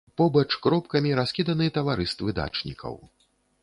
Побач 0.19 0.47
кропкамі 0.67 1.11
раскіданы 1.21 1.69
таварыствы 1.79 2.29
дачнікаў. 2.43 2.93